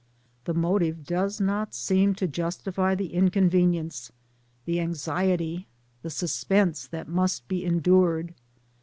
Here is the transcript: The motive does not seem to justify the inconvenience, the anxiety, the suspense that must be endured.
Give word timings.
The 0.45 0.55
motive 0.55 1.03
does 1.05 1.39
not 1.39 1.75
seem 1.75 2.15
to 2.15 2.27
justify 2.27 2.95
the 2.95 3.13
inconvenience, 3.13 4.11
the 4.65 4.79
anxiety, 4.79 5.67
the 6.01 6.09
suspense 6.09 6.87
that 6.87 7.07
must 7.07 7.47
be 7.47 7.63
endured. 7.63 8.33